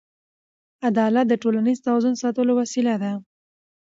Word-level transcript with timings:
عدالت 0.87 1.25
د 1.29 1.33
ټولنیز 1.43 1.77
توازن 1.85 2.13
ساتلو 2.23 2.51
وسیله 2.61 2.93
ده. 3.03 3.11